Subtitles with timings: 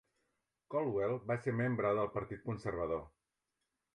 [0.75, 3.07] Coldwell va ser membre del Partit Conservador.